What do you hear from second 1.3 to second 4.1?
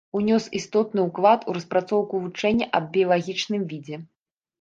у распрацоўку вучэння аб біялагічным відзе.